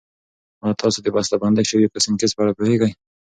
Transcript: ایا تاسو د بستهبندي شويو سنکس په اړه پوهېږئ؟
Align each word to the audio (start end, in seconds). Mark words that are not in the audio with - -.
ایا 0.63 0.79
تاسو 0.81 0.97
د 1.03 1.07
بستهبندي 1.15 1.63
شويو 1.69 2.03
سنکس 2.05 2.31
په 2.35 2.41
اړه 2.43 2.53
پوهېږئ؟ 2.57 2.91